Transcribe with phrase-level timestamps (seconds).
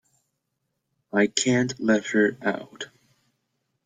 [1.13, 2.85] I can't let her out.